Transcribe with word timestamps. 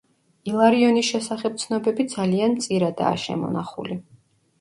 ილარიონის 0.51 1.09
შესახებ 1.09 1.59
ცნობები 1.63 2.05
ძალიან 2.13 2.55
მწირადაა 2.61 3.21
შემონახული. 3.25 3.99